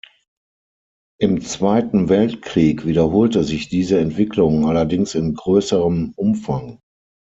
[1.19, 6.79] Im Zweiten Weltkrieg wiederholte sich diese Entwicklung, allerdings in größerem Umfang.